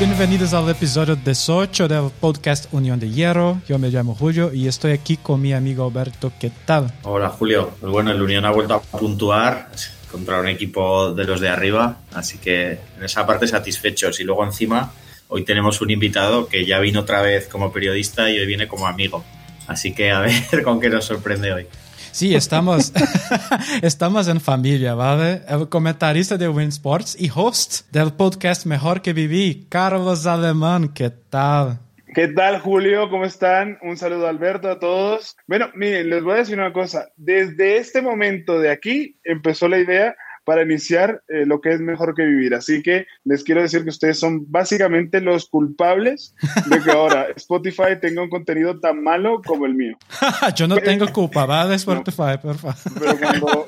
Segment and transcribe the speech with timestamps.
[0.00, 3.60] bienvenidos al episodio 18 del podcast Unión de Hierro.
[3.68, 6.32] Yo me llamo Julio y estoy aquí con mi amigo Alberto.
[6.40, 6.90] ¿Qué tal?
[7.02, 7.72] Hola Julio.
[7.78, 9.70] Pues bueno, el Unión ha vuelto a puntuar
[10.10, 14.18] contra un equipo de los de arriba, así que en esa parte satisfechos.
[14.20, 14.90] Y luego encima,
[15.28, 18.86] hoy tenemos un invitado que ya vino otra vez como periodista y hoy viene como
[18.86, 19.22] amigo.
[19.66, 21.66] Así que a ver con qué nos sorprende hoy.
[22.12, 22.92] Sí, estamos,
[23.82, 25.42] estamos en familia, ¿vale?
[25.48, 31.10] El comentarista de Win Sports y host del podcast Mejor que Viví, Carlos Alemán, ¿qué
[31.10, 31.78] tal?
[32.12, 33.08] ¿Qué tal, Julio?
[33.08, 33.78] ¿Cómo están?
[33.82, 35.36] Un saludo, Alberto, a todos.
[35.46, 37.08] Bueno, miren, les voy a decir una cosa.
[37.16, 42.14] Desde este momento de aquí empezó la idea para iniciar eh, lo que es mejor
[42.14, 42.54] que vivir.
[42.54, 46.34] Así que les quiero decir que ustedes son básicamente los culpables
[46.66, 49.96] de que ahora Spotify tenga un contenido tan malo como el mío.
[50.56, 51.74] Yo no tengo culpa, ¿vale?
[51.76, 52.76] Spotify, por favor.
[52.98, 53.66] Pero cuando,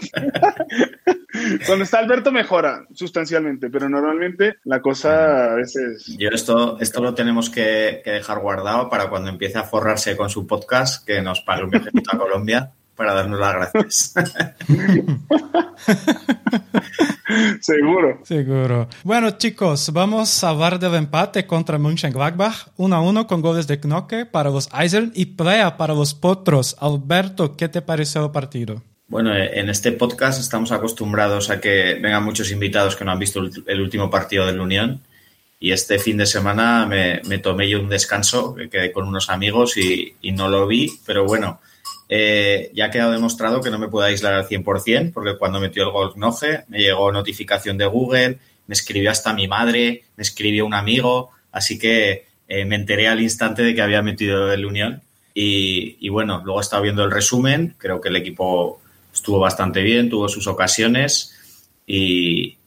[1.67, 6.07] cuando, está Alberto mejora sustancialmente, pero normalmente la cosa a veces...
[6.19, 10.31] Yo esto, esto lo tenemos que, que dejar guardado para cuando empiece a forrarse con
[10.31, 14.13] su podcast, que nos pague un viaje a Colombia para darnos las gracias.
[17.63, 18.21] Seguro.
[18.25, 18.89] Seguro.
[19.05, 23.79] Bueno, chicos, vamos a hablar del empate contra Mönchengladbach, 1 a 1 con goles de
[23.79, 26.77] Knocke para los Eisern y Plea para los Potros.
[26.79, 28.83] Alberto, ¿qué te pareció el partido?
[29.09, 33.41] Bueno, en este podcast estamos acostumbrados a que vengan muchos invitados que no han visto
[33.67, 35.01] el último partido de la Unión.
[35.59, 39.79] Y este fin de semana me, tomé yo un descanso, que quedé con unos amigos
[39.79, 41.61] y, y no lo vi, pero bueno,
[42.13, 45.85] eh, ya ha quedado demostrado que no me puedo aislar al 100%, porque cuando metió
[45.85, 50.67] el gol Noje, me llegó notificación de Google, me escribió hasta mi madre, me escribió
[50.67, 55.03] un amigo, así que eh, me enteré al instante de que había metido el Unión.
[55.33, 58.83] Y, bueno, luego he estado viendo el resumen, creo que el equipo
[59.15, 61.35] estuvo bastante bien, tuvo sus ocasiones
[61.87, 62.59] y,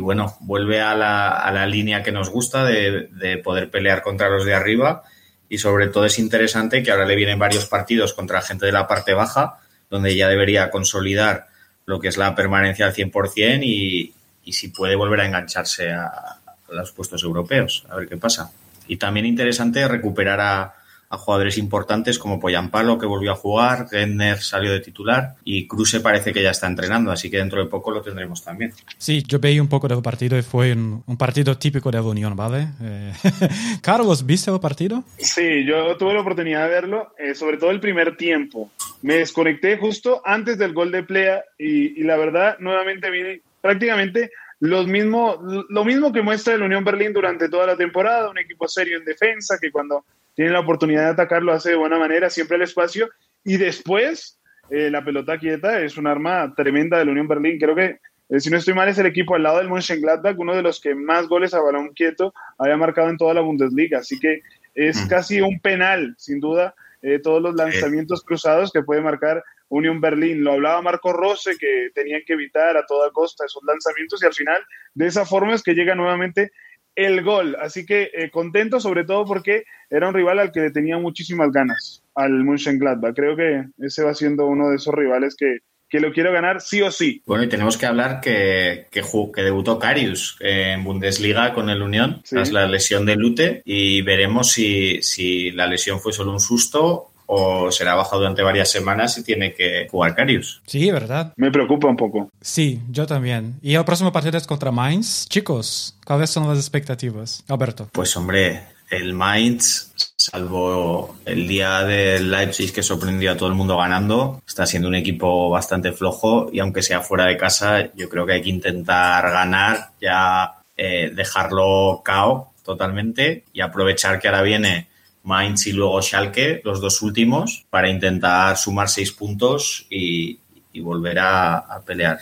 [0.00, 5.04] bueno, vuelve a la, línea que nos gusta de poder pelear contra los de arriba
[5.48, 8.86] y sobre todo es interesante que ahora le vienen varios partidos contra gente de la
[8.86, 9.58] parte baja,
[9.90, 11.46] donde ya debería consolidar
[11.86, 14.12] lo que es la permanencia al 100% y,
[14.44, 18.50] y si puede volver a engancharse a, a los puestos europeos, a ver qué pasa.
[18.86, 20.74] Y también interesante recuperar a,
[21.10, 26.00] a jugadores importantes como Poyampalo, que volvió a jugar, Genner salió de titular y Kruse
[26.00, 28.72] parece que ya está entrenando, así que dentro de poco lo tendremos también.
[28.98, 32.36] Sí, yo veí un poco del partido y fue un, partido típico de la Unión,
[32.36, 32.68] ¿vale?
[32.82, 33.12] Eh,
[33.82, 35.02] Carlos, ¿viste el partido?
[35.18, 38.70] Sí, yo tuve la oportunidad de verlo, eh, sobre todo el primer tiempo.
[39.02, 44.30] Me desconecté justo antes del gol de Plea y, y la verdad, nuevamente vi prácticamente
[44.60, 45.38] los mismo,
[45.68, 49.04] lo mismo que muestra el Unión Berlín durante toda la temporada, un equipo serio en
[49.04, 50.04] defensa que cuando
[50.38, 53.10] tiene la oportunidad de atacar, lo hace de buena manera, siempre al espacio.
[53.42, 54.38] Y después,
[54.70, 57.58] eh, la pelota quieta es un arma tremenda de la Unión Berlín.
[57.58, 60.54] Creo que, eh, si no estoy mal, es el equipo al lado del Mönchengladbach, uno
[60.54, 63.98] de los que más goles a balón quieto había marcado en toda la Bundesliga.
[63.98, 64.42] Así que
[64.76, 65.08] es mm.
[65.08, 66.72] casi un penal, sin duda,
[67.02, 70.44] eh, todos los lanzamientos cruzados que puede marcar Unión Berlín.
[70.44, 74.34] Lo hablaba Marco Rose, que tenían que evitar a toda costa esos lanzamientos y al
[74.34, 74.62] final,
[74.94, 76.52] de esa forma es que llega nuevamente
[76.98, 77.56] el gol.
[77.60, 81.52] Así que eh, contento sobre todo porque era un rival al que le tenía muchísimas
[81.52, 83.14] ganas, al Mönchengladbach.
[83.14, 85.58] Creo que ese va siendo uno de esos rivales que,
[85.88, 87.22] que lo quiero ganar sí o sí.
[87.24, 89.02] Bueno, y tenemos que hablar que, que,
[89.34, 94.50] que debutó Karius en Bundesliga con el Unión tras la lesión de Lute y veremos
[94.50, 99.22] si, si la lesión fue solo un susto o será bajado durante varias semanas y
[99.22, 100.62] tiene que jugar Carius.
[100.66, 101.34] Sí, ¿verdad?
[101.36, 102.30] Me preocupa un poco.
[102.40, 103.58] Sí, yo también.
[103.62, 105.28] Y el próximo partido es contra Mainz.
[105.28, 107.44] Chicos, ¿cuáles son las expectativas?
[107.48, 107.90] Alberto.
[107.92, 113.76] Pues hombre, el Mainz, salvo el día del Leipzig que sorprendió a todo el mundo
[113.76, 118.24] ganando, está siendo un equipo bastante flojo y aunque sea fuera de casa, yo creo
[118.24, 124.87] que hay que intentar ganar, ya eh, dejarlo cao totalmente y aprovechar que ahora viene
[125.28, 130.40] Mainz y luego Schalke, los dos últimos, para intentar sumar seis puntos y,
[130.80, 132.18] volver a, pelear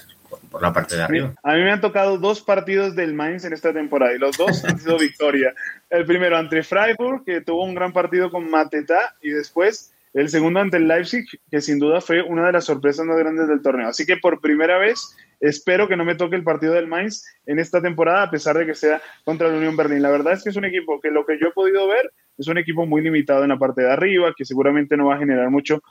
[0.51, 1.35] por, la parte de arriba.
[1.43, 4.65] A mí me han tocado dos partidos del Mainz en esta temporada y los dos
[4.65, 5.55] han sido victoria.
[5.91, 10.61] El primero ante Freiburg, que tuvo un gran partido con Mateta, y después el segundo
[10.61, 13.89] ante el Leipzig, que sin duda fue una de las sorpresas más grandes del torneo.
[13.89, 17.59] Así que por primera vez espero que no me toque el partido del Mainz en
[17.59, 20.01] esta temporada, a pesar de que sea contra la Unión Berlín.
[20.01, 22.49] La verdad es que es un equipo que lo que yo he podido ver es
[22.49, 25.51] un equipo muy limitado en la parte de arriba, que seguramente no va a generar
[25.51, 25.83] mucho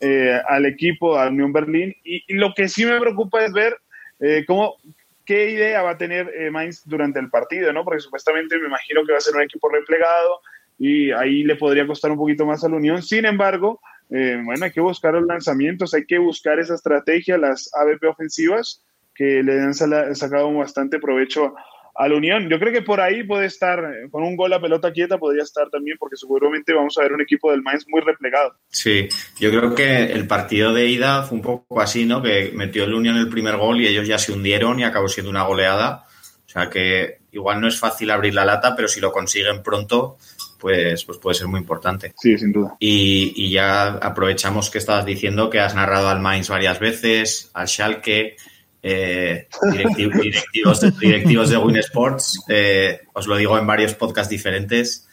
[0.00, 1.94] eh, al equipo, a Unión Berlín.
[2.02, 3.76] Y, lo que sí me preocupa es ver
[4.20, 4.76] eh, cómo,
[5.24, 7.84] qué idea va a tener eh, Mainz durante el partido, ¿no?
[7.84, 10.40] Porque supuestamente me imagino que va a ser un equipo replegado
[10.78, 13.00] y ahí le podría costar un poquito más a la Unión.
[13.02, 18.04] Sin embargo, bueno, hay que buscar los lanzamientos, hay que buscar esa estrategia, las ABP
[18.04, 18.84] ofensivas,
[19.14, 22.48] que le han sacado bastante provecho a la Unión.
[22.48, 25.68] Yo creo que por ahí puede estar, con un gol a pelota quieta podría estar
[25.70, 28.54] también, porque seguramente vamos a ver un equipo del Mainz muy replegado.
[28.68, 29.08] Sí,
[29.38, 32.22] yo creo que el partido de ida fue un poco así, ¿no?
[32.22, 35.30] Que metió el Unión el primer gol y ellos ya se hundieron y acabó siendo
[35.30, 36.04] una goleada.
[36.46, 40.18] O sea que igual no es fácil abrir la lata, pero si lo consiguen pronto,
[40.58, 42.14] pues, pues puede ser muy importante.
[42.18, 42.76] Sí, sin duda.
[42.78, 47.68] Y, y ya aprovechamos que estabas diciendo que has narrado al Mainz varias veces, al
[47.68, 48.36] Schalke,
[48.82, 55.08] eh, directivos, directivos, de Win Sports, eh, os lo digo en varios podcasts diferentes,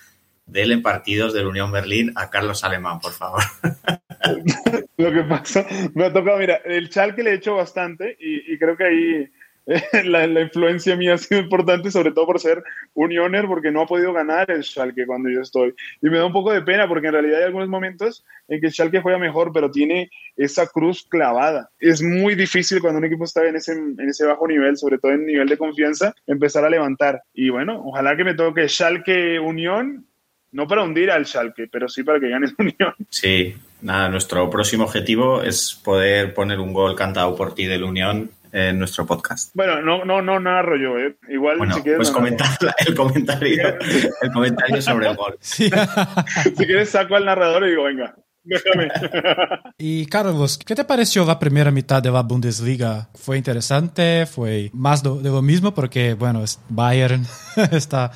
[0.45, 3.43] denle en partidos del Unión Berlín a Carlos Alemán, por favor.
[4.97, 8.75] lo que pasa, me ha tocado, mira, el Schalke le he hecho bastante y creo
[8.75, 9.29] que ahí
[10.05, 12.63] la, influencia mía ha sido importante, sobre todo por ser
[12.93, 15.75] unioner, porque no ha podido ganar el Schalke cuando yo estoy.
[16.01, 18.67] Y me da un poco de pena, porque en realidad hay algunos momentos en que
[18.67, 21.69] el Schalke juega mejor, pero tiene esa cruz clavada.
[21.79, 25.11] Es muy difícil cuando un equipo está en ese, en ese bajo nivel, sobre todo
[25.11, 27.21] en nivel de confianza, empezar a levantar.
[27.33, 30.07] Y bueno, ojalá que me toque Schalke Unión,
[30.51, 32.95] no para hundir al Schalke, pero sí para que gane Unión.
[33.09, 38.31] Sí, nada, nuestro próximo objetivo es poder poner un gol cantado por ti del Unión
[38.51, 39.51] en nuestro podcast.
[39.53, 41.17] Bueno, no, no, no narro yo, ¿eh?
[41.29, 41.97] Igual bueno, si quieres.
[41.97, 42.49] Pues comentar
[42.85, 43.77] el comentario,
[44.21, 45.37] el comentario sobre el gol.
[45.39, 45.69] Sí.
[46.43, 48.15] si quieres, saco al narrador y digo, venga.
[48.43, 48.87] Déjame.
[49.77, 53.09] y Carlos, ¿qué te pareció la primera mitad de la Bundesliga?
[53.13, 54.25] ¿Fue interesante?
[54.25, 55.73] ¿Fue más de, de lo mismo?
[55.73, 57.25] Porque, bueno, Bayern
[57.71, 58.11] está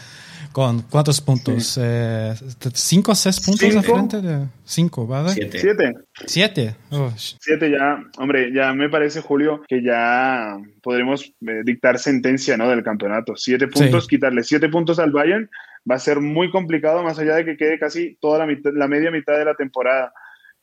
[0.53, 1.65] con cuántos puntos?
[1.65, 1.81] Sí.
[1.83, 2.33] Eh,
[2.73, 3.81] ¿Cinco o seis puntos Cinco.
[3.81, 4.21] de frente?
[4.21, 5.31] De cinco, ¿vale?
[5.31, 5.59] Siete.
[5.59, 5.94] Siete.
[6.25, 6.75] Siete.
[6.91, 7.11] Oh.
[7.17, 12.69] Siete ya, hombre, ya me parece, Julio, que ya podremos eh, dictar sentencia ¿no?
[12.69, 13.35] del campeonato.
[13.35, 14.09] Siete puntos, Sí.
[14.11, 15.50] quitarle siete puntos al Bayern
[15.89, 18.88] va a ser muy complicado, más allá de que quede casi toda la, mitad, la
[18.88, 20.13] media mitad de la temporada.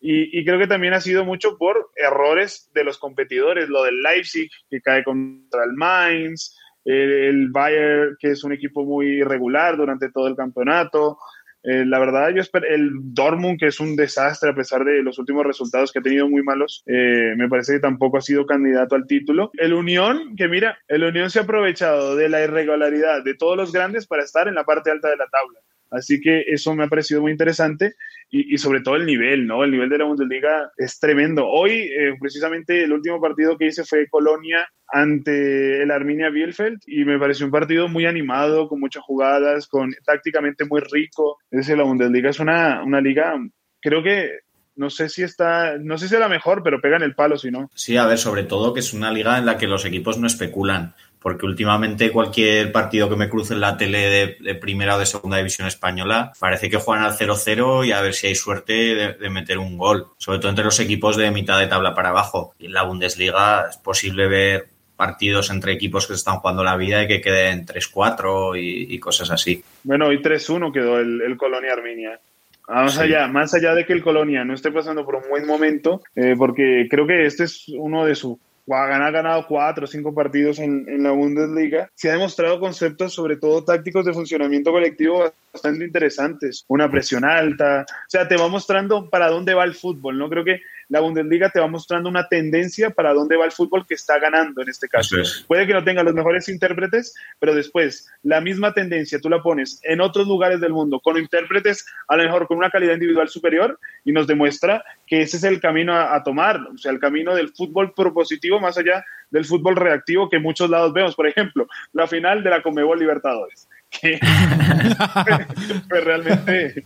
[0.00, 4.00] Y, y, creo que también ha sido mucho por errores de los competidores, lo del
[4.00, 9.76] Leipzig, que cae contra el Mainz, el, el Bayern, que es un equipo muy irregular
[9.76, 11.18] durante todo el campeonato.
[11.62, 15.18] Eh, la verdad, yo espero, el Dortmund, que es un desastre a pesar de los
[15.18, 18.94] últimos resultados que ha tenido muy malos, eh, me parece que tampoco ha sido candidato
[18.94, 19.50] al título.
[19.54, 23.72] El Unión, que mira, el Unión se ha aprovechado de la irregularidad de todos los
[23.72, 25.60] grandes para estar en la parte alta de la tabla.
[25.90, 27.94] Así que eso me ha parecido muy interesante
[28.30, 29.64] y, y, sobre todo el nivel, ¿no?
[29.64, 31.46] El nivel de la Bundesliga es tremendo.
[31.48, 37.04] Hoy, eh, precisamente, el último partido que hice fue Colonia ante el Arminia Bielefeld y
[37.04, 41.38] me pareció un partido muy animado, con muchas jugadas, con tácticamente muy rico.
[41.50, 43.34] Es decir, la Bundesliga es una, una liga,
[43.80, 44.30] creo que
[44.76, 47.36] no sé si está, no sé si es la mejor, pero pega en el palo
[47.36, 47.70] si no.
[47.74, 50.26] Sí, a ver, sobre todo que es una liga en la que los equipos no
[50.26, 54.98] especulan, porque últimamente cualquier partido que me cruce en la tele de, de primera o
[54.98, 58.72] de segunda división española parece que juegan al 0-0 y a ver si hay suerte
[58.72, 62.08] de, de, meter un gol, sobre todo entre los equipos de mitad de tabla para
[62.08, 62.54] abajo.
[62.58, 64.68] Y en la Bundesliga es posible ver
[65.00, 68.98] partidos entre equipos que se están jugando la vida y que queden 3-4 y, y,
[68.98, 69.64] cosas así.
[69.82, 72.20] Bueno, hoy 3-1 quedó el, el Colonia Arminia.
[72.68, 73.00] Más sí.
[73.00, 76.34] allá, más allá de que el Colonia no esté pasando por un buen momento, eh,
[76.36, 78.36] porque creo que este es uno de sus
[78.68, 83.36] ha ganado cuatro o cinco partidos en, en, la Bundesliga, se ha demostrado conceptos, sobre
[83.36, 86.64] todo tácticos de funcionamiento colectivo, bastante interesantes.
[86.68, 90.28] Una presión alta, o sea, te va mostrando para dónde va el fútbol, ¿no?
[90.28, 93.94] Creo que la Bundesliga te va mostrando una tendencia para dónde va el fútbol que
[93.94, 95.16] está ganando en este caso.
[95.46, 99.80] Puede que no tenga los mejores intérpretes, pero después la misma tendencia tú la pones
[99.84, 103.78] en otros lugares del mundo con intérpretes a lo mejor con una calidad individual superior
[104.04, 107.34] y nos demuestra que ese es el camino a, a tomar, o sea, el camino
[107.34, 111.14] del fútbol propositivo más allá del fútbol reactivo que en muchos lados vemos.
[111.14, 113.68] Por ejemplo, la final de la Comebol Libertadores.
[114.00, 114.18] Que
[115.88, 116.84] pues realmente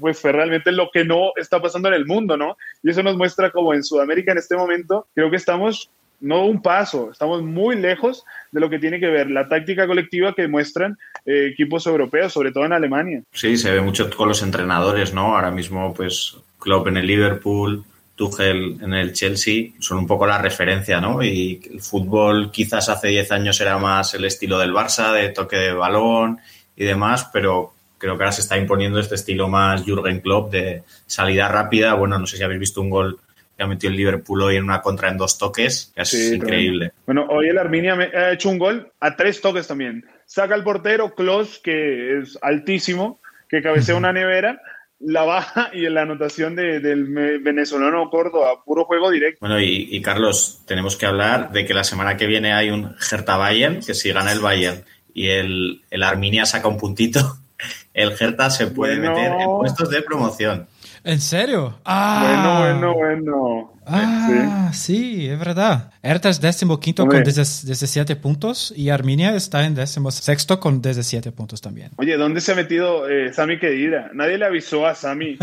[0.00, 2.56] pues fue realmente lo que no está pasando en el mundo, ¿no?
[2.82, 5.90] Y eso nos muestra como en Sudamérica en este momento creo que estamos
[6.20, 10.34] no un paso, estamos muy lejos de lo que tiene que ver la táctica colectiva
[10.34, 13.22] que muestran eh, equipos europeos, sobre todo en Alemania.
[13.32, 15.34] Sí, se ve mucho con los entrenadores, ¿no?
[15.34, 17.84] Ahora mismo, pues, Klopp en el Liverpool,
[18.20, 21.22] Tuchel en el Chelsea, son un poco la referencia, ¿no?
[21.22, 25.56] Y el fútbol quizás hace 10 años era más el estilo del Barça, de toque
[25.56, 26.38] de balón
[26.76, 30.82] y demás, pero creo que ahora se está imponiendo este estilo más Jürgen Klopp de
[31.06, 31.94] salida rápida.
[31.94, 33.18] Bueno, no sé si habéis visto un gol
[33.56, 36.34] que ha metido el Liverpool hoy en una contra en dos toques, que es sí,
[36.34, 36.92] increíble.
[37.06, 40.04] Bueno, hoy el Arminia ha hecho un gol a tres toques también.
[40.26, 44.60] Saca el portero, Klos, que es altísimo, que cabecea una nevera,
[45.00, 47.04] la baja y en la anotación de, del
[47.40, 49.38] venezolano Córdoba, puro juego directo.
[49.40, 52.94] Bueno, y, y, Carlos, tenemos que hablar de que la semana que viene hay un
[53.10, 57.38] Hertha Bayern, que si gana el Bayern y el, el Arminia saca un puntito,
[57.94, 59.14] el Hertha se puede bueno...
[59.14, 60.66] meter en puestos de promoción.
[61.02, 61.78] ¿En serio?
[61.84, 62.22] Ah.
[62.22, 63.72] Bueno, bueno, bueno.
[63.92, 65.92] Ah, sí, es verdad.
[66.02, 71.32] Erta es décimo quinto con 17 puntos y Arminia está en décimo sexto con 17
[71.32, 71.90] puntos también.
[71.96, 74.10] Oye, ¿dónde se ha metido eh, Sami Kedira?
[74.14, 75.36] Nadie le avisó a Sami.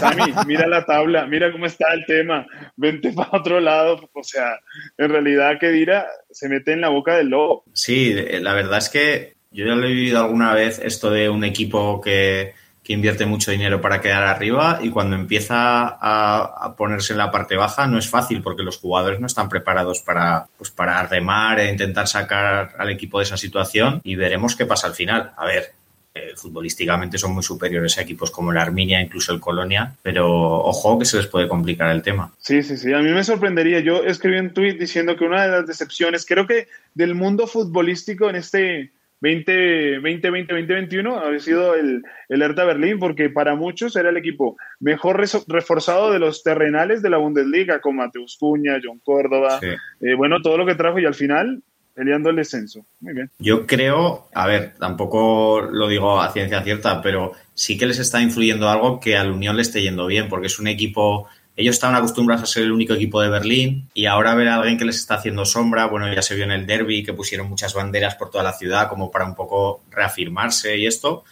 [0.00, 4.10] Sami, mira la tabla, mira cómo está el tema, vente para otro lado.
[4.14, 4.58] O sea,
[4.98, 7.64] en realidad Kedira se mete en la boca del lobo.
[7.72, 11.44] Sí, la verdad es que yo ya lo he vivido alguna vez esto de un
[11.44, 17.18] equipo que que invierte mucho dinero para quedar arriba y cuando empieza a, ponerse en
[17.18, 21.06] la parte baja no es fácil porque los jugadores no están preparados para, pues para
[21.06, 25.32] remar e intentar sacar al equipo de esa situación y veremos qué pasa al final.
[25.36, 25.72] A ver,
[26.14, 30.98] eh, futbolísticamente son muy superiores a equipos como el Arminia, incluso el Colonia, pero ojo
[30.98, 32.32] que se les puede complicar el tema.
[32.38, 33.80] Sí, sí, sí, a mí me sorprendería.
[33.80, 38.28] Yo escribí un tuit diciendo que una de las decepciones, creo que del mundo futbolístico
[38.28, 38.90] en este
[39.22, 45.24] 2020, 2021 ha sido el, el Hertha Berlín, porque para muchos era el equipo mejor
[45.46, 50.58] reforzado de los terrenales de la Bundesliga, con Mateus Cuña, John Córdoba, eh, bueno, todo
[50.58, 51.62] lo que trajo y al final
[51.94, 52.84] peleando el descenso.
[53.00, 53.30] Muy bien.
[53.38, 58.20] Yo creo, a ver, tampoco lo digo a ciencia cierta, pero sí que les está
[58.20, 61.96] influyendo algo que al Unión le esté yendo bien, porque es un equipo ellos estaban
[61.96, 64.96] acostumbrados a ser el único equipo de Berlín y ahora ver a alguien que les
[64.96, 68.30] está haciendo sombra, bueno, ya se vio en el derby que pusieron muchas banderas por
[68.30, 71.24] toda la ciudad como para un poco reafirmarse y esto,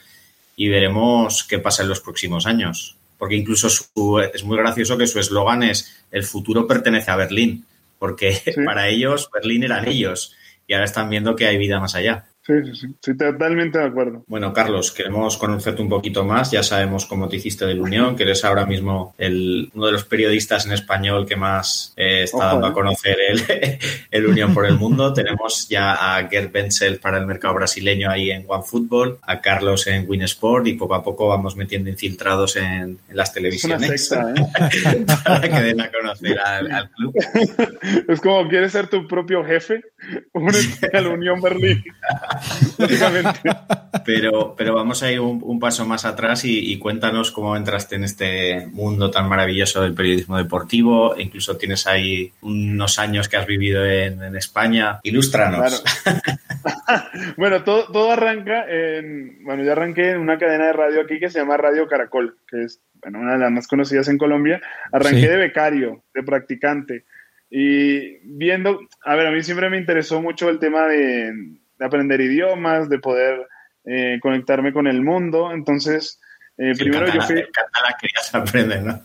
[0.56, 2.96] y veremos qué pasa en los próximos años.
[3.16, 7.64] Porque incluso es muy gracioso que su eslogan es el futuro pertenece a Berlín,
[7.98, 10.34] porque para ellos Berlín eran ellos
[10.66, 12.26] y ahora están viendo que hay vida más allá.
[12.50, 14.24] Sí, sí, sí, sí, totalmente de acuerdo.
[14.26, 16.50] Bueno, Carlos, queremos conocerte un poquito más.
[16.50, 20.04] Ya sabemos cómo te hiciste del Unión, que eres ahora mismo el, uno de los
[20.04, 22.72] periodistas en español que más eh, está dando a eh.
[22.72, 23.78] conocer el,
[24.10, 25.12] el, Unión por el mundo.
[25.12, 30.10] Tenemos ya a Gerd Benzel para el mercado brasileño ahí en OneFootball, a Carlos en
[30.10, 34.16] Winsport y poco a poco vamos metiendo infiltrados en, las televisiones ¿eh?
[35.24, 37.14] para que den a conocer al, club.
[38.08, 39.82] Es como quieres ser tu propio jefe,
[40.32, 41.84] únete al Unión Berlín.
[44.04, 48.66] pero, pero vamos a ir un, paso más atrás y, cuéntanos cómo entraste en este
[48.68, 51.14] mundo tan maravilloso del periodismo deportivo.
[51.18, 55.00] Incluso tienes ahí unos años que has vivido en, España.
[55.02, 55.84] Ilústranos.
[57.36, 59.44] bueno, todo, todo arranca en.
[59.44, 62.64] Bueno, yo arranqué en una cadena de radio aquí que se llama Radio Caracol, que
[62.64, 64.60] es bueno, una de las más conocidas en Colombia.
[64.92, 67.04] Arranqué de becario, de practicante.
[67.50, 71.32] Y viendo, a ver, a mí siempre me interesó mucho el tema de,
[71.80, 73.48] de aprender idiomas, de poder
[73.84, 75.50] eh, conectarme con el mundo.
[75.50, 76.20] Entonces,
[76.58, 77.38] eh, primero yo fui...
[77.38, 79.02] El catalán querías aprender, ¿no?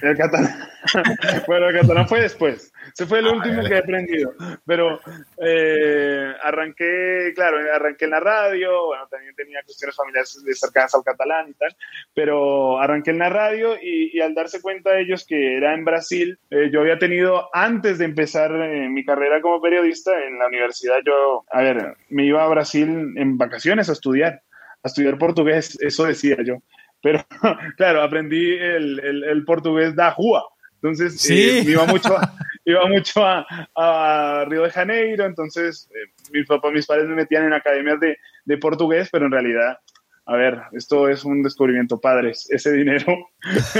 [0.00, 0.68] El catalán.
[1.46, 2.72] bueno, el catalán fue después.
[2.94, 4.32] Se fue el ah, último que he aprendido.
[4.66, 5.00] Pero
[5.38, 8.86] eh, arranqué, claro, arranqué en la radio.
[8.86, 11.74] Bueno, también tenía cuestiones familiares cercanas al catalán y tal.
[12.14, 16.38] Pero arranqué en la radio y, al darse cuenta de ellos que era en Brasil,
[16.50, 20.98] eh, yo había tenido, antes de empezar eh, mi carrera como periodista en la universidad,
[21.04, 24.42] yo, a ver, me iba a Brasil en vacaciones a estudiar,
[24.82, 26.58] a estudiar portugués, eso decía yo.
[27.02, 27.24] Pero,
[27.76, 30.44] claro, aprendí el, el, portugués da Rua.
[30.76, 32.16] Entonces, eh, iba mucho,
[32.64, 35.26] iba mucho a, Río de Janeiro.
[35.26, 39.32] Entonces, eh, mis papás, mis padres me metían en academias de, de portugués, pero en
[39.32, 39.78] realidad
[40.24, 43.06] a ver, esto es un descubrimiento, padres, ese dinero.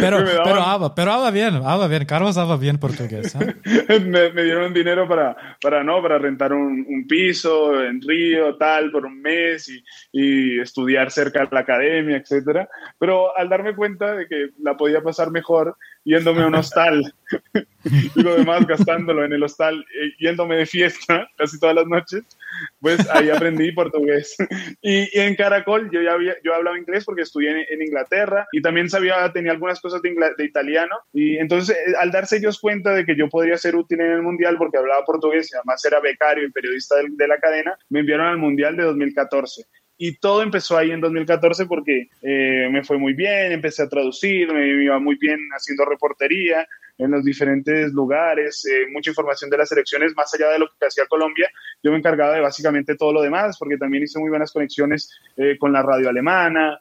[0.00, 3.34] pero, pero, habla, pero habla bien, habla bien, Carlos habla bien portugués.
[3.34, 4.00] ¿eh?
[4.00, 6.00] me, dieron dinero para, para, ¿no?
[6.00, 11.40] para rentar un, un, piso en Río, tal, por un mes y, y, estudiar cerca
[11.40, 12.68] de la academia, etcétera.
[12.96, 17.12] Pero al darme cuenta de que la podía pasar mejor yéndome a un hostal
[18.14, 22.22] y lo demás gastándolo en el hostal, eh, yéndome de fiesta casi todas las noches,
[22.80, 24.36] pues ahí aprendí portugués.
[24.82, 28.88] Y, en Caracol yo ya había, yo hablaba inglés porque estudié en, Inglaterra y también
[28.88, 30.96] sabía, tenía algunas cosas de, de, italiano.
[31.12, 34.22] Y entonces, eh, al darse ellos cuenta de que yo podría ser útil en el
[34.22, 38.00] Mundial porque hablaba portugués y además era becario y periodista de, de la cadena, me
[38.00, 39.66] enviaron al Mundial de 2014
[39.98, 44.52] y todo empezó ahí en 2014 porque eh, me fue muy bien, empecé a traducir,
[44.52, 46.66] me iba muy bien haciendo reportería
[46.98, 50.86] en los diferentes lugares, eh, mucha información de las elecciones, más allá de lo que
[50.86, 51.48] hacía Colombia,
[51.82, 55.56] yo me encargaba de básicamente todo lo demás, porque también hice muy buenas conexiones eh,
[55.58, 56.78] con la radio alemana,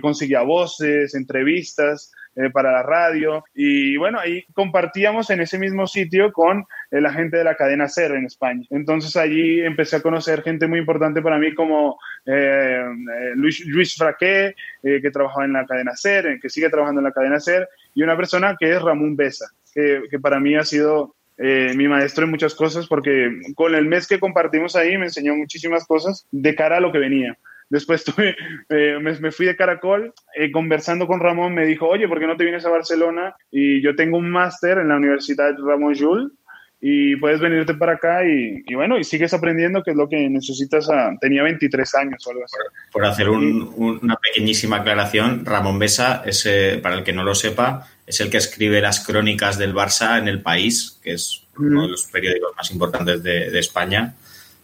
[0.00, 3.44] conseguía voces, entrevistas, eh, para la radio.
[3.52, 8.12] Y bueno, ahí compartíamos en ese mismo sitio con la gente de la cadena SER
[8.12, 8.64] en España.
[8.70, 13.96] Entonces allí empecé a conocer gente muy importante para mí como eh, eh, Luis, Luis
[13.96, 18.02] Fraqué, que trabajaba en la cadena SER, que sigue trabajando en la cadena SER, y
[18.04, 22.54] una persona que es Ramón Besa, que, para mí ha sido mi maestro en muchas
[22.54, 26.80] cosas porque con el mes que compartimos ahí me enseñó muchísimas cosas de cara a
[26.80, 27.36] lo que venía.
[27.70, 28.36] Después tuve,
[28.68, 32.36] eh, me, fui de Caracol, eh, conversando con Ramón, me dijo, oye, ¿por qué no
[32.36, 33.34] te vienes a Barcelona?
[33.50, 36.32] Y yo tengo un máster en la Universidad Ramón Llull
[36.80, 40.88] y puedes venirte para acá y, bueno, y sigues aprendiendo, que es lo que necesitas.
[41.20, 42.56] tenía 23 años o algo así.
[42.92, 46.48] Por, hacer una pequeñísima aclaración, Ramón Besa, es,
[46.82, 50.28] para el que no lo sepa, es el que escribe las crónicas del Barça en
[50.28, 54.14] El País, que es uno de los periódicos más importantes de España.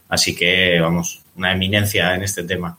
[0.09, 2.79] Así que, vamos, una eminencia en este tema.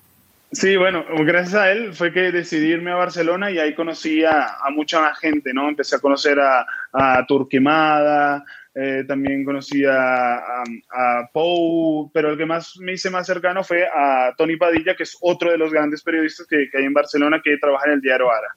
[0.52, 4.58] Sí, bueno, gracias a él fue que decidí irme a Barcelona y ahí conocí a,
[4.74, 5.68] mucha más gente, ¿no?
[5.68, 12.46] Empecé a conocer a, a Turquemada, eh, también conocí a, a, Pou, pero el que
[12.46, 16.04] más me hice más cercano fue a Tony Padilla, que es otro de los grandes
[16.04, 18.56] periodistas que, hay en Barcelona que trabaja en el diario Ara.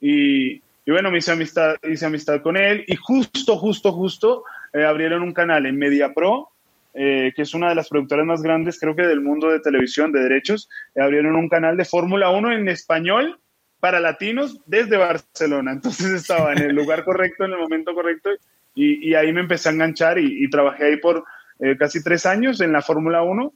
[0.00, 4.84] Y, y bueno, me hice amistad, hice amistad con él y justo, justo, justo eh,
[4.84, 6.52] abrieron un canal en Media Pro
[6.98, 10.12] eh, que es una de las productoras más grandes, creo que del mundo de televisión,
[10.12, 13.38] de derechos, eh, abrieron un canal de Fórmula 1 en español
[13.80, 15.72] para latinos desde Barcelona.
[15.72, 18.30] Entonces estaba en el lugar correcto, en el momento correcto,
[18.76, 21.24] y, ahí me empecé a enganchar y, trabajé ahí por
[21.60, 23.52] eh, casi tres años en la Fórmula 1.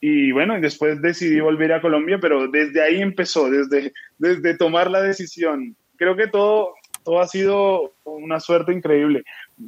[0.00, 5.02] Y bueno, después decidí volver a Colombia, pero desde ahí empezó, desde, desde tomar la
[5.02, 5.76] decisión.
[5.96, 9.24] Creo que todo, todo ha sido una suerte increíble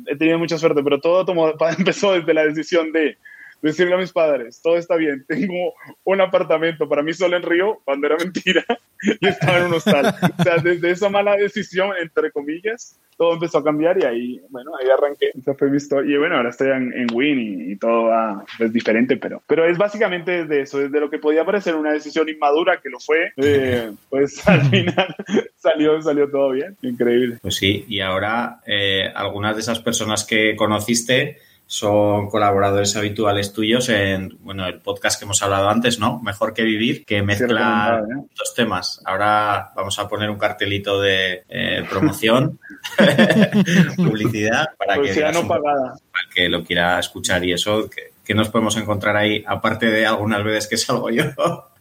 [0.07, 3.17] he tenido mucha suerte, pero todo tomó, empezó desde la decisión de
[3.63, 5.75] decirle a mis padres, todo está bien, tengo
[6.05, 8.65] un apartamento para mí solo en Río, cuando era mentira,
[9.03, 10.15] y estaba en un hostal.
[10.39, 14.71] O sea, desde esa mala decisión, entre comillas, todo empezó a cambiar y ahí, bueno,
[14.81, 15.31] ahí arranqué.
[15.37, 16.15] Esa fue mi historia.
[16.15, 19.77] Y bueno, ahora estoy en, en Win y, todo va, es diferente, pero, pero es
[19.77, 23.91] básicamente desde eso, desde lo que podía parecer una decisión inmadura, que lo fue, eh,
[24.09, 25.15] pues al final
[25.57, 26.77] salió, salió todo bien.
[26.83, 27.39] Increíble.
[27.43, 31.39] Pues sí, y ahora eh, algunas de esas personas que conociste
[31.71, 36.19] son colaboradores habituales tuyos en bueno el podcast que hemos hablado antes, ¿no?
[36.23, 38.27] Mejor que vivir, que mezcla ¿eh?
[38.35, 39.03] dos temas.
[39.05, 42.59] Ahora vamos a poner un cartelito de eh, promoción,
[43.97, 45.93] publicidad, para que, no pagada.
[46.11, 50.07] para que lo quiera escuchar y eso, que, que, nos podemos encontrar ahí, aparte de
[50.07, 51.25] algunas veces que salgo yo.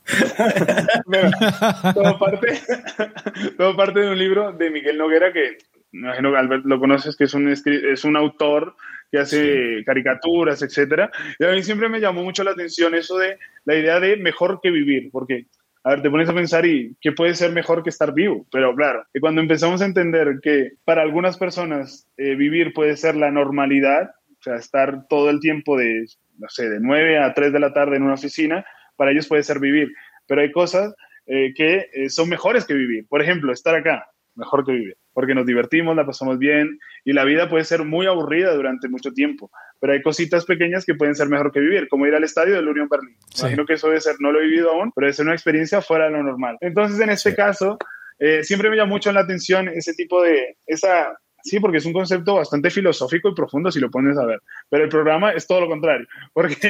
[1.94, 2.62] todo, parte,
[3.58, 5.60] todo parte de un libro de Miguel Noguera que
[5.92, 8.76] me imagino que Albert lo conoces, que es un, es un autor
[9.12, 11.12] que hace caricaturas, etcétera.
[11.40, 14.60] Y a mí siempre me llamó mucho la atención eso de la idea de mejor
[14.62, 15.46] que vivir, porque,
[15.84, 18.76] a ver, te pones a pensar y qué puede ser mejor que estar vivo, pero
[18.76, 23.32] claro, y cuando empezamos a entender que para algunas personas eh, vivir puede ser la
[23.32, 26.06] normalidad, o sea, estar todo el tiempo de,
[26.38, 28.66] no sé, de 9 a 3 de la tarde en una oficina,
[28.98, 29.94] para ellos puede ser vivir,
[30.28, 30.94] pero hay cosas
[31.26, 33.06] eh, que eh, son mejores que vivir.
[33.08, 37.24] Por ejemplo, estar acá, mejor que vivir porque nos divertimos, la pasamos bien y la
[37.24, 39.50] vida puede ser muy aburrida durante mucho tiempo,
[39.80, 42.68] pero hay cositas pequeñas que pueden ser mejor que vivir, como ir al estadio del
[42.68, 43.18] Unión Berlín.
[43.40, 45.82] Imagino que eso debe ser, no lo he vivido aún, pero debe ser una experiencia
[45.82, 46.60] fuera de lo normal.
[46.62, 47.80] Entonces, en este caso,
[48.20, 51.94] eh, siempre me llama mucho la atención ese tipo de, esa, Sí, porque es un
[51.94, 54.40] concepto bastante filosófico y profundo si lo pones a ver.
[54.70, 56.06] Pero el programa es todo lo contrario.
[56.32, 56.56] Porque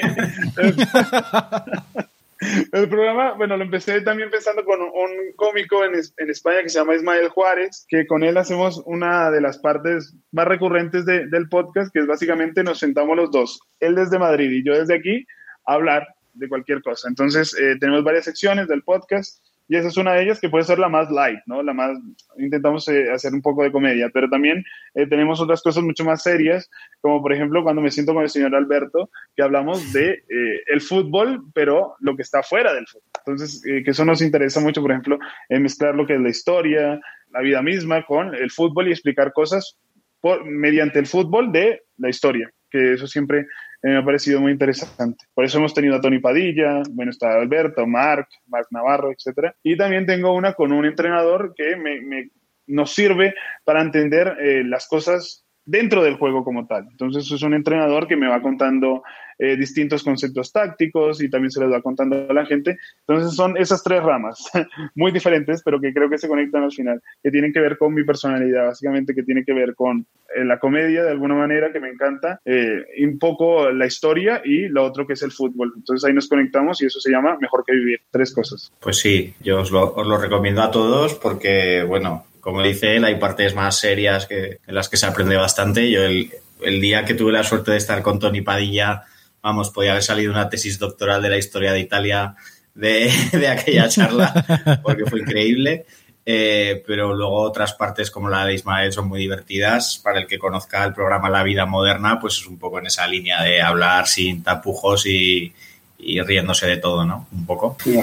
[2.72, 6.80] El programa, bueno, lo empecé también pensando con un cómico en, en, España que se
[6.80, 11.92] llama Ismael Juárez, que con él hacemos una de las partes más recurrentes del podcast,
[11.92, 15.26] que es básicamente nos sentamos los dos, él desde Madrid y yo desde aquí,
[15.66, 17.08] a hablar de cualquier cosa.
[17.10, 20.64] Entonces, eh, tenemos varias secciones del podcast y esa es una de ellas que puede
[20.64, 21.62] ser la más light, ¿no?
[21.62, 21.98] La más,
[22.38, 24.64] intentamos eh, hacer un poco de comedia, pero también
[24.96, 26.70] eh, tenemos otras cosas mucho más serias,
[27.02, 30.82] como por ejemplo cuando me siento con el señor Alberto, que hablamos de eh, el
[30.82, 33.12] fútbol, pero lo que está fuera del fútbol.
[33.26, 37.00] Entonces, que eso nos interesa mucho, por ejemplo, mezclar lo que es la historia,
[37.32, 39.78] la vida misma con el fútbol y explicar cosas
[40.22, 43.48] por, mediante el fútbol de la historia, que eso siempre
[43.82, 45.26] me ha parecido muy interesante.
[45.34, 49.54] Por eso hemos tenido a Tony Padilla, bueno, está Alberto, Marc, Marc Navarro, etc.
[49.64, 52.30] Y también tengo una con un entrenador que me,
[52.68, 56.88] nos sirve para entender eh, las cosas dentro del juego como tal.
[56.90, 59.04] Entonces es un entrenador que me va contando
[59.40, 62.78] eh, distintos conceptos tácticos y también se los va contando a la gente.
[63.08, 64.50] Entonces son esas tres ramas
[64.96, 67.94] muy diferentes, pero que creo que se conectan al final, que tienen que ver con
[67.94, 71.80] mi personalidad, básicamente que tiene que ver con eh, la comedia de alguna manera que
[71.80, 75.74] me encanta, eh, un poco la historia y lo otro que es el fútbol.
[75.76, 78.02] Entonces ahí nos conectamos y eso se llama Mejor que Vivir.
[78.12, 78.72] Tres cosas.
[78.80, 83.06] Pues sí, yo os lo, os lo recomiendo a todos porque, bueno, como dice él,
[83.06, 85.92] hay partes más serias que, en las que se aprende bastante.
[85.92, 89.04] Yo el, el día que tuve la suerte de estar con Tony Padilla
[89.48, 92.36] vamos, podía haber salido una tesis doctoral de la historia de Italia
[92.76, 95.86] de, aquella charla, porque fue increíble.
[96.30, 100.00] Eh, pero luego otras partes como la de Ismael son muy divertidas.
[100.04, 103.08] Para el que conozca el programa La Vida Moderna, pues es un poco en esa
[103.08, 105.54] línea de hablar sin tapujos y,
[105.98, 107.28] riéndose de todo, ¿no?
[107.32, 107.78] Un poco.
[107.82, 107.98] Sí,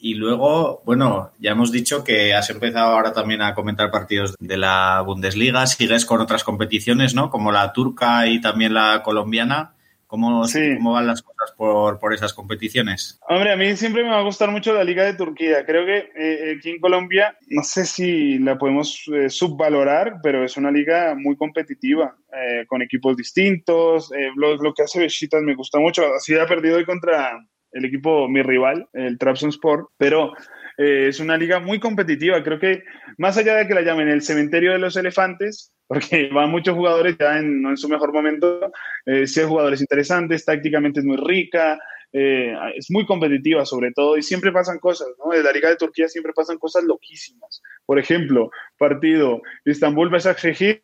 [0.00, 4.56] Y luego, bueno, ya hemos dicho que has empezado ahora también a comentar partidos de
[4.56, 7.30] la Bundesliga, sigues con otras competiciones, ¿no?
[7.30, 9.75] Como la turca y también la colombiana.
[10.06, 10.44] ¿Cómo,
[10.76, 13.18] ¿cómo van las cosas por, por, esas competiciones?
[13.28, 15.66] Hombre, a mí siempre me va a gustar mucho la Liga de Turquía.
[15.66, 20.56] Creo que eh, aquí en Colombia, no sé si la podemos eh, subvalorar, pero es
[20.56, 24.10] una liga muy competitiva, eh, con equipos distintos.
[24.36, 26.04] Lo, lo, que hace Besiktas me gusta mucho.
[26.14, 30.32] Así ha perdido hoy contra el equipo, mi rival, el Trabzonspor, pero
[30.78, 32.42] es una liga muy competitiva.
[32.44, 32.84] Creo que
[33.18, 37.16] más allá de que la llamen el cementerio de los elefantes, porque van muchos jugadores
[37.18, 38.72] ya en, no en su mejor momento,
[39.04, 41.78] eh, sí hay jugadores interesantes, tácticamente es muy rica,
[42.12, 45.34] eh, es muy competitiva sobre todo y siempre pasan cosas, ¿no?
[45.34, 47.62] En la Liga de Turquía siempre pasan cosas loquísimas.
[47.84, 50.82] Por ejemplo, partido Istanbul-Besiktasir,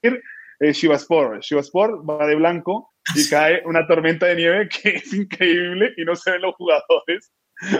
[0.60, 1.40] eh, Shivaspor.
[1.40, 6.14] Shivaspor va de blanco y cae una tormenta de nieve que es increíble y no
[6.16, 7.32] se ven los jugadores.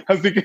[0.07, 0.45] Así que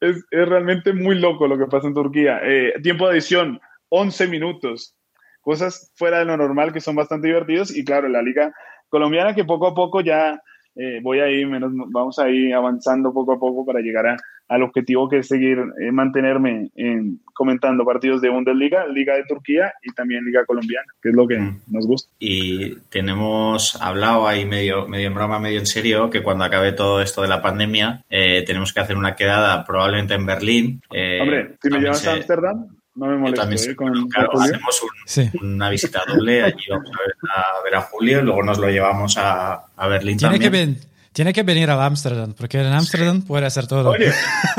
[0.00, 2.40] es, es realmente muy loco lo que pasa en Turquía.
[2.42, 4.96] Eh, tiempo de adición, 11 minutos.
[5.40, 7.76] Cosas fuera de lo normal que son bastante divertidos.
[7.76, 8.52] Y claro, la liga
[8.88, 10.40] colombiana que poco a poco ya
[10.76, 14.16] eh, voy a ir, menos, vamos a ir avanzando poco a poco para llegar a,
[14.48, 19.72] al objetivo que es seguir, eh, mantenerme en, comentando partidos de Bundesliga, Liga de Turquía
[19.82, 21.60] y también Liga Colombiana, que es lo que mm.
[21.68, 22.10] nos gusta.
[22.18, 27.02] Y tenemos hablado ahí medio, medio en broma, medio en serio, que cuando acabe todo
[27.02, 30.82] esto de la pandemia, eh, tenemos que hacer una quedada probablemente en Berlín.
[31.20, 32.68] Hombre, si me llevas a Ámsterdam,
[33.00, 33.70] no me molesto.
[33.70, 33.74] ¿eh?
[33.74, 35.30] Con, claro, hacemos un, sí.
[35.40, 36.42] una visita doble.
[36.42, 39.86] Allí vamos a ver, a ver, a Julio y luego nos lo llevamos a, a
[39.88, 40.52] Berlín tiene también.
[40.52, 40.80] Que ven,
[41.12, 43.26] tiene que venir a Ámsterdam, porque en Ámsterdam sí.
[43.26, 43.90] puede hacer todo.
[43.90, 44.12] Oye,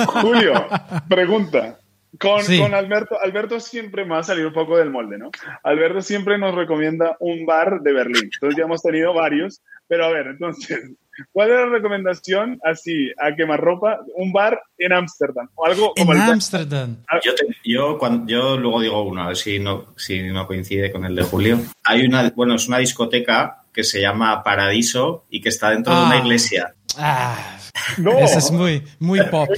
[0.08, 0.68] Julio,
[1.08, 1.78] pregunta.
[2.20, 2.60] Con, sí.
[2.60, 5.32] con, Alberto, Alberto siempre me va a salir un poco del molde, ¿no?
[5.64, 8.30] Alberto siempre nos recomienda un bar de Berlín.
[8.34, 10.92] Entonces ya hemos tenido varios, pero a ver, entonces,
[11.32, 14.00] ¿cuál es la recomendación así, a quemarropa?
[14.16, 16.98] Un bar en Ámsterdam o algo En Ámsterdam.
[17.24, 17.32] Yo,
[17.64, 21.16] yo, cuando, yo luego digo uno, a ver si no, si no coincide con el
[21.16, 21.60] de Julio.
[21.84, 26.00] Hay una, bueno, es una discoteca que se llama Paradiso y que está dentro ah.
[26.00, 26.74] de una iglesia.
[26.98, 27.58] Ah,
[27.98, 28.18] no.
[28.20, 29.50] Eso es muy, muy pop.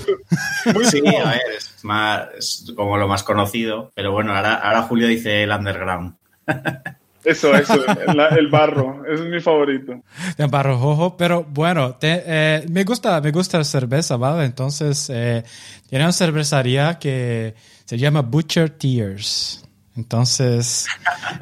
[0.83, 3.91] sí, a ver, es, más, es como lo más conocido.
[3.95, 6.15] Pero bueno, ahora, ahora Julio dice el underground.
[7.23, 10.01] Eso, eso, la, el barro, es mi favorito.
[10.37, 14.45] El barro rojo, pero bueno, te, eh, me gusta, me gusta la cerveza, ¿vale?
[14.45, 15.43] Entonces, eh,
[15.87, 17.55] tiene una cervecería que
[17.85, 19.63] se llama Butcher Tears.
[19.95, 20.87] Entonces,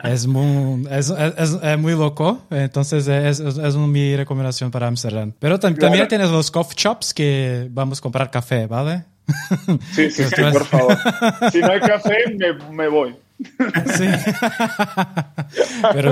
[0.03, 2.45] es muy, es, es, es, muy loco.
[2.49, 5.31] Entonces, es, es, mi recomendación para Amsterdam.
[5.39, 5.87] Pero tam claro.
[5.87, 9.05] también tienes los coffee shops que vamos a comprar café, ¿vale?
[9.91, 10.97] Sí, sí, sí, por favor.
[11.51, 13.15] Si no hay café, me, me voy.
[13.95, 14.07] Sí.
[15.93, 16.11] Pero...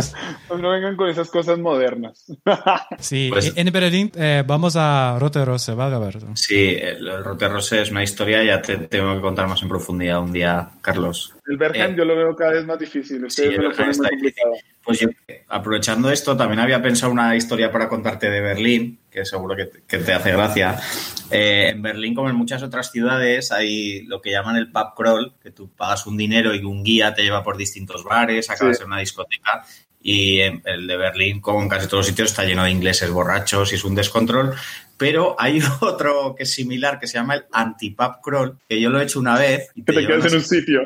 [0.58, 2.26] No vengan con esas cosas modernas.
[3.00, 3.54] Sí, pues...
[3.56, 6.28] en Berlín eh, vamos a Rote Rose, ¿vale, Alberto?
[6.36, 10.22] Sí, el Rote Rose es una historia, ya te tengo que contar más en profundidad
[10.22, 11.34] un día, Carlos.
[11.48, 13.30] El Bergheim eh, yo lo veo cada vez más difícil.
[13.30, 14.44] Sí, el está difícil.
[14.84, 15.10] Pues yo,
[15.48, 19.84] aprovechando esto, también había pensado una historia para contarte de Berlín, que seguro que te,
[19.88, 20.80] que te hace gracia.
[21.32, 25.34] Eh, en Berlín, como en muchas otras ciudades, hay lo que llaman el pub crawl,
[25.42, 28.84] que tú pagas un dinero y un guía te lleva por distintos bares, acabas sí.
[28.84, 29.66] en una discoteca.
[30.02, 33.72] Y el de Berlín, como en casi todos los sitios, está lleno de ingleses borrachos
[33.72, 34.54] y es un descontrol.
[34.98, 39.00] Pero hay otro que es similar, que se llama el anti-pub crawl, que yo lo
[39.00, 39.70] he hecho una vez.
[39.76, 40.82] Y te te quedas en un sitio.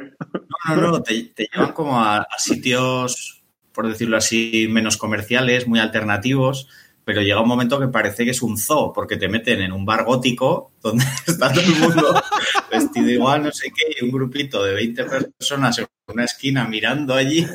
[0.67, 5.67] No, no, no, te, te llevan como a, a sitios por decirlo así, menos comerciales,
[5.67, 6.69] muy alternativos,
[7.05, 9.85] pero llega un momento que parece que es un zoo, porque te meten en un
[9.85, 12.21] bar gótico donde está todo el mundo
[12.69, 17.13] vestido igual, no sé qué, y un grupito de 20 personas en una esquina mirando
[17.13, 17.47] allí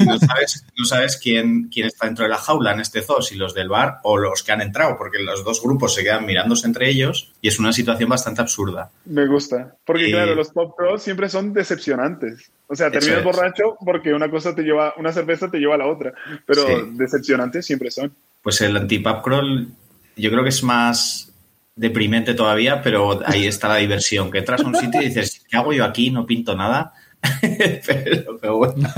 [0.00, 3.22] y no sabes, no sabes quién, quién está dentro de la jaula en este zoo,
[3.22, 6.26] si los del bar o los que han entrado, porque los dos grupos se quedan
[6.26, 8.90] mirándose entre ellos y es una situación bastante absurda.
[9.04, 10.10] Me gusta, porque y...
[10.12, 12.50] claro, los pop pros siempre son decepcionantes.
[12.66, 15.86] O sea, terminas borracho porque una cosa te lleva, una cerveza te lleva a la
[15.86, 16.12] otra,
[16.44, 16.74] pero sí.
[16.94, 18.12] decepcionantes siempre son.
[18.42, 19.68] Pues el anti-pub crawl
[20.16, 21.32] yo creo que es más
[21.76, 25.56] deprimente todavía, pero ahí está la diversión, que entras a un sitio y dices, ¿qué
[25.56, 26.10] hago yo aquí?
[26.10, 26.94] No pinto nada.
[27.86, 28.88] pero, pero, bueno,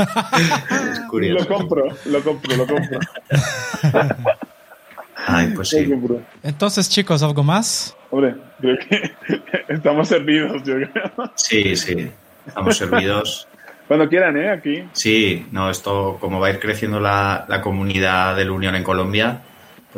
[0.92, 1.48] es curioso.
[1.48, 3.00] Lo compro, lo compro, lo compro.
[5.26, 5.90] Ay, pues sí.
[6.42, 7.96] Entonces, chicos, ¿algo más?
[8.10, 9.12] Hombre, creo que
[9.68, 11.32] estamos servidos, yo creo.
[11.34, 12.10] Sí, sí,
[12.46, 13.48] estamos servidos.
[13.88, 14.50] Cuando quieran, ¿eh?
[14.50, 14.84] Aquí.
[14.92, 18.84] Sí, no, esto, como va a ir creciendo la, la comunidad de la Unión en
[18.84, 19.42] Colombia,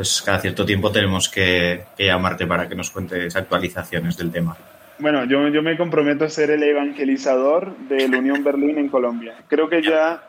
[0.00, 4.56] pues cada cierto tiempo tenemos que, que, llamarte para que nos cuentes actualizaciones del tema.
[4.98, 9.34] Bueno, yo, yo me comprometo a ser el evangelizador de la Unión Berlín en Colombia.
[9.46, 10.22] Creo que ya...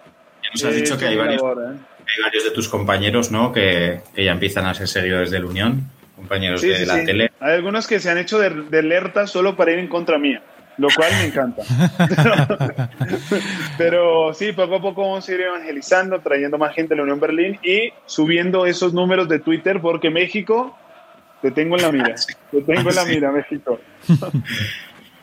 [0.43, 1.77] Ya nos has dicho que hay varios, ¿eh?
[1.99, 3.53] hay varios de tus compañeros ¿no?
[3.53, 6.99] que, que ya empiezan a ser seguidores de la Unión compañeros Sí, de sí, la
[6.99, 7.05] sí.
[7.05, 7.31] tele.
[7.39, 10.41] Hay algunos que se han hecho de, de alerta solo para ir en contra mía,
[10.77, 11.63] lo cual me encanta.
[13.77, 17.19] Pero sí, poco a poco vamos a ir evangelizando, trayendo más gente a la Unión
[17.19, 20.77] Berlín y subiendo esos números de Twitter porque México,
[21.41, 22.15] te tengo en la mira.
[22.51, 23.79] Te tengo en la mira, México.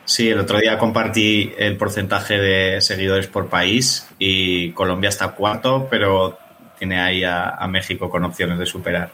[0.05, 5.87] Sí, el otro día compartí el porcentaje de seguidores por país y Colombia está cuarto,
[5.89, 6.37] pero
[6.77, 9.11] tiene ahí a, a México con opciones de superar.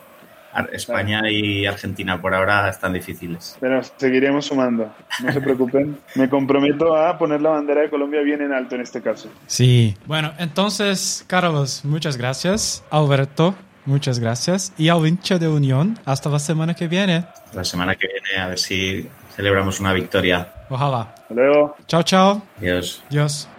[0.72, 3.58] España y Argentina por ahora están difíciles.
[3.60, 5.98] Pero seguiremos sumando, no se preocupen.
[6.16, 9.30] Me comprometo a poner la bandera de Colombia bien en alto en este caso.
[9.48, 9.96] Sí.
[10.06, 12.84] Bueno, entonces, Carlos, muchas gracias.
[12.90, 14.74] Alberto, muchas gracias.
[14.78, 17.26] Y al hincha de Unión, hasta la semana que viene.
[17.54, 20.52] La semana que viene a ver si celebramos una victoria.
[20.70, 21.14] Ojalá.
[21.16, 21.76] Hasta luego.
[21.88, 22.42] Chao, chao.
[22.60, 23.04] Adiós.
[23.10, 23.50] Adiós.